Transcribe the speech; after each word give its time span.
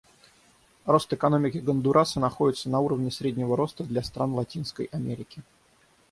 Рост 0.87 1.13
экономики 1.13 1.59
Гондураса 1.59 2.19
находится 2.19 2.71
на 2.71 2.79
уровне 2.79 3.11
среднего 3.11 3.55
роста 3.55 3.83
для 3.83 4.01
стран 4.01 4.33
Латинской 4.33 4.85
Америки. 4.85 5.43